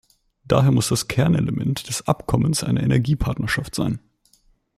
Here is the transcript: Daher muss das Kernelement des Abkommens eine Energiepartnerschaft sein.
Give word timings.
Daher 0.45 0.71
muss 0.71 0.87
das 0.87 1.07
Kernelement 1.07 1.87
des 1.87 2.07
Abkommens 2.07 2.63
eine 2.63 2.81
Energiepartnerschaft 2.81 3.75
sein. 3.75 3.99